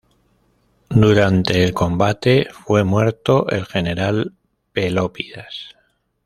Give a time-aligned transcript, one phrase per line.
[0.89, 4.33] Durante el combate fue muerto el general
[4.73, 5.75] Pelópidas.